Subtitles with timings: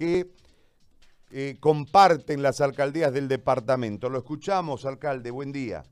[0.00, 0.30] que
[1.30, 4.08] eh, comparten las alcaldías del departamento.
[4.08, 5.30] Lo escuchamos, alcalde.
[5.30, 5.82] Buen día.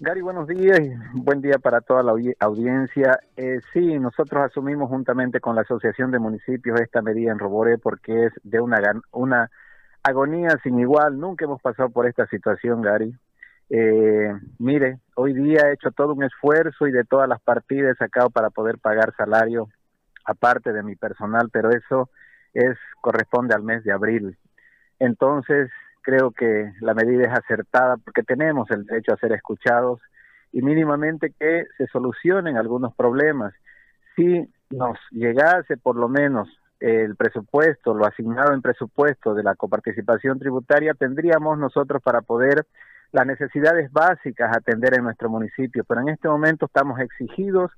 [0.00, 3.20] Gary, buenos días y buen día para toda la audiencia.
[3.36, 8.26] Eh, sí, nosotros asumimos juntamente con la Asociación de Municipios esta medida en Roboré porque
[8.26, 8.78] es de una,
[9.12, 9.50] una
[10.02, 11.20] agonía sin igual.
[11.20, 13.14] Nunca hemos pasado por esta situación, Gary.
[13.68, 17.98] Eh, mire, hoy día he hecho todo un esfuerzo y de todas las partidas he
[17.98, 19.68] sacado para poder pagar salario
[20.24, 22.08] aparte de mi personal, pero eso
[22.56, 24.36] es corresponde al mes de abril.
[24.98, 25.70] Entonces,
[26.02, 30.00] creo que la medida es acertada porque tenemos el derecho a ser escuchados
[30.52, 33.52] y mínimamente que se solucionen algunos problemas.
[34.14, 36.48] Si nos llegase por lo menos
[36.80, 42.66] el presupuesto, lo asignado en presupuesto de la coparticipación tributaria, tendríamos nosotros para poder
[43.12, 47.70] las necesidades básicas atender en nuestro municipio, pero en este momento estamos exigidos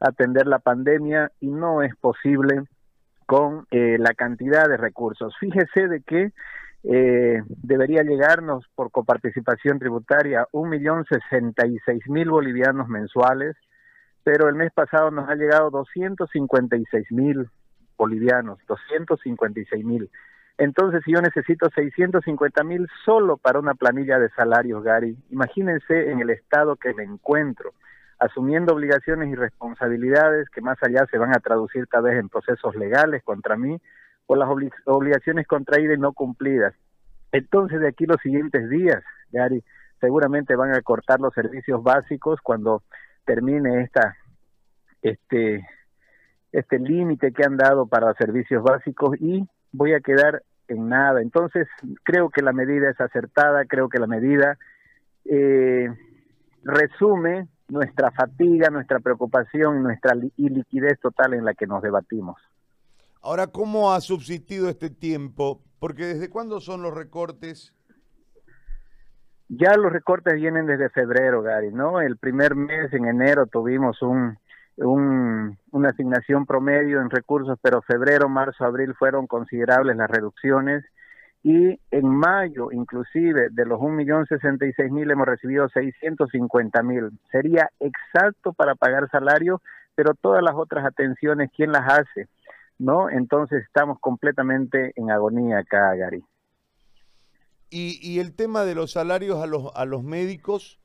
[0.00, 2.62] atender la pandemia y no es posible
[3.32, 5.34] con eh, la cantidad de recursos.
[5.38, 6.32] Fíjese de que
[6.84, 13.56] eh, debería llegarnos por coparticipación tributaria un millón sesenta y seis mil bolivianos mensuales,
[14.22, 17.48] pero el mes pasado nos ha llegado doscientos cincuenta y seis mil
[17.96, 20.10] bolivianos, doscientos cincuenta y seis mil.
[20.58, 26.10] Entonces, si yo necesito seiscientos cincuenta mil solo para una planilla de salarios, Gary, imagínense
[26.10, 27.72] en el estado que me encuentro,
[28.22, 32.76] asumiendo obligaciones y responsabilidades que más allá se van a traducir tal vez en procesos
[32.76, 33.80] legales contra mí,
[34.26, 34.48] por las
[34.86, 36.72] obligaciones contraídas no cumplidas.
[37.32, 39.64] Entonces, de aquí los siguientes días, Gary,
[40.00, 42.84] seguramente van a cortar los servicios básicos cuando
[43.24, 44.16] termine esta
[45.02, 45.66] este
[46.52, 51.22] este límite que han dado para servicios básicos y voy a quedar en nada.
[51.22, 51.66] Entonces,
[52.04, 54.58] creo que la medida es acertada, creo que la medida
[55.24, 55.88] eh,
[56.62, 62.36] resume nuestra fatiga, nuestra preocupación, nuestra iliquidez total en la que nos debatimos.
[63.22, 65.62] Ahora, ¿cómo ha subsistido este tiempo?
[65.78, 67.74] Porque ¿desde cuándo son los recortes?
[69.48, 72.00] Ya los recortes vienen desde febrero, Gary, ¿no?
[72.00, 74.36] El primer mes, en enero, tuvimos un,
[74.76, 80.84] un, una asignación promedio en recursos, pero febrero, marzo, abril fueron considerables las reducciones
[81.42, 87.18] y en mayo, inclusive, de los 1.066.000 hemos recibido 650.000.
[87.30, 89.60] Sería exacto para pagar salario,
[89.94, 92.28] pero todas las otras atenciones, ¿quién las hace?
[92.82, 93.08] ¿no?
[93.08, 96.24] Entonces estamos completamente en agonía acá, Gary.
[97.70, 100.78] Y, y el tema de los salarios a los, a los médicos,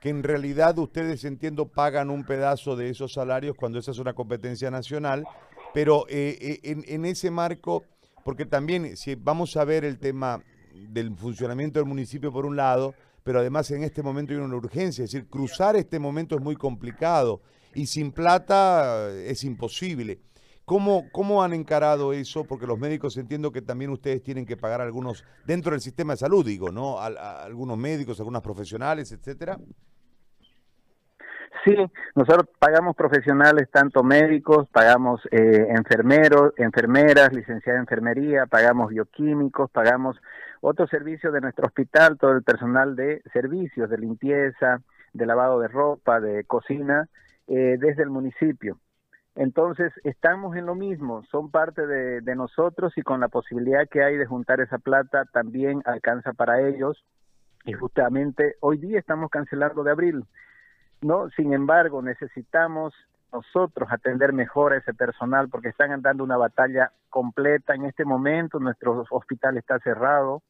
[0.00, 4.12] que en realidad ustedes, entiendo, pagan un pedazo de esos salarios cuando esa es una
[4.12, 5.24] competencia nacional,
[5.72, 7.84] pero eh, eh, en, en ese marco,
[8.24, 10.42] porque también si vamos a ver el tema
[10.74, 15.04] del funcionamiento del municipio por un lado, pero además en este momento hay una urgencia,
[15.04, 17.40] es decir, cruzar este momento es muy complicado
[17.74, 20.20] y sin plata es imposible.
[20.64, 22.44] ¿Cómo, ¿Cómo han encarado eso?
[22.44, 26.18] Porque los médicos entiendo que también ustedes tienen que pagar algunos, dentro del sistema de
[26.18, 26.98] salud, digo, ¿no?
[27.00, 29.58] algunos médicos, algunos profesionales, etcétera.
[31.62, 31.76] Sí,
[32.14, 40.16] nosotros pagamos profesionales, tanto médicos, pagamos eh, enfermeros, enfermeras, licenciada en enfermería, pagamos bioquímicos, pagamos
[40.60, 44.80] otros servicios de nuestro hospital, todo el personal de servicios, de limpieza,
[45.12, 47.08] de lavado de ropa, de cocina,
[47.46, 48.78] eh, desde el municipio.
[49.36, 54.02] Entonces, estamos en lo mismo, son parte de, de, nosotros y con la posibilidad que
[54.02, 57.04] hay de juntar esa plata también alcanza para ellos.
[57.64, 60.24] Y justamente hoy día estamos cancelando de abril,
[61.04, 61.28] ¿no?
[61.36, 62.94] Sin embargo, necesitamos
[63.30, 67.74] nosotros atender mejor a ese personal porque están dando una batalla completa.
[67.74, 70.42] En este momento nuestro hospital está cerrado,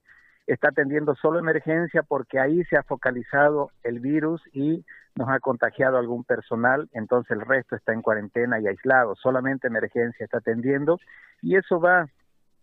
[0.47, 4.84] está atendiendo solo emergencia porque ahí se ha focalizado el virus y
[5.16, 10.25] nos ha contagiado algún personal, entonces el resto está en cuarentena y aislado, solamente emergencia
[10.25, 10.98] está atendiendo
[11.41, 12.09] y eso va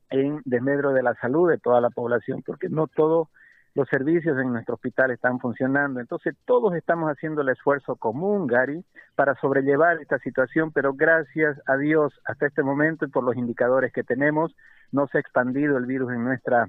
[0.09, 3.29] en desmedro de la salud de toda la población porque no todos
[3.74, 6.00] los servicios en nuestro hospital están funcionando.
[6.00, 8.84] Entonces todos estamos haciendo el esfuerzo común, Gary,
[9.16, 13.94] para sobrellevar esta situación, pero gracias a Dios hasta este momento y por los indicadores
[13.94, 14.56] que tenemos,
[14.92, 16.68] no se ha expandido el virus en nuestra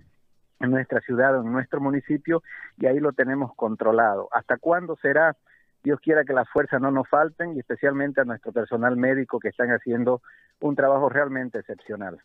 [0.60, 2.40] en nuestra ciudad o en nuestro municipio
[2.78, 4.28] y ahí lo tenemos controlado.
[4.30, 5.36] ¿Hasta cuándo será?
[5.82, 9.48] Dios quiera que las fuerzas no nos falten y especialmente a nuestro personal médico que
[9.48, 10.22] están haciendo
[10.60, 12.20] un trabajo realmente excepcional.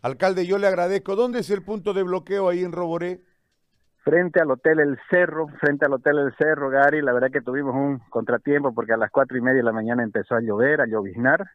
[0.00, 1.14] Alcalde, yo le agradezco.
[1.14, 3.20] ¿Dónde es el punto de bloqueo ahí en Roboré?
[4.04, 7.74] Frente al Hotel El Cerro, frente al Hotel El Cerro, Gary, la verdad que tuvimos
[7.74, 10.86] un contratiempo porque a las cuatro y media de la mañana empezó a llover, a
[10.86, 11.50] lloviznar.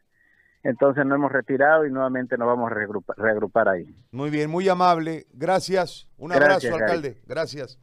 [0.62, 3.86] Entonces nos hemos retirado y nuevamente nos vamos a reagrupar, ahí.
[4.10, 5.26] Muy bien, muy amable.
[5.32, 6.08] Gracias.
[6.16, 7.20] Un abrazo, alcalde.
[7.26, 7.78] Gracias.